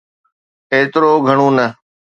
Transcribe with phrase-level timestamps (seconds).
[0.73, 1.67] ايترو گھڻو نه.